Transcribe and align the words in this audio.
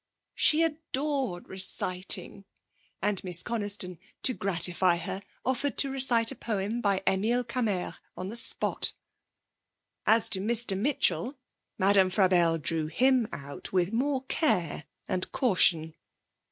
She 0.33 0.63
adored 0.63 1.47
reciting, 1.47 2.45
and 3.03 3.23
Miss 3.23 3.43
Coniston, 3.43 3.99
to 4.23 4.33
gratify 4.33 4.97
her, 4.97 5.21
offered 5.45 5.77
to 5.77 5.91
recite 5.91 6.31
a 6.31 6.35
poem 6.35 6.81
by 6.81 7.03
Emile 7.07 7.43
Cammaerts 7.43 7.99
on 8.17 8.29
the 8.29 8.35
spot. 8.35 8.95
As 10.07 10.27
to 10.29 10.39
Mr. 10.41 10.75
Mitchell, 10.75 11.37
Madame 11.77 12.09
Frabelle 12.09 12.57
drew 12.57 12.87
him 12.87 13.27
out 13.31 13.71
with 13.73 13.93
more 13.93 14.25
care 14.25 14.85
and 15.07 15.31
caution. 15.31 15.93